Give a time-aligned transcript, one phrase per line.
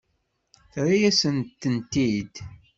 [0.71, 2.35] Terra-yasent-t-id.